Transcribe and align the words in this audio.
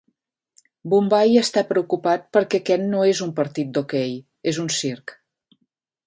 Bombai 0.93 1.35
està 1.41 1.63
preocupat 1.73 2.25
perquè 2.37 2.59
aquest 2.63 2.85
no 2.93 3.03
és 3.09 3.21
un 3.25 3.33
partit 3.41 3.69
d'hoquei, 3.75 4.15
és 4.53 4.59
un 4.63 4.71
circ. 4.77 5.15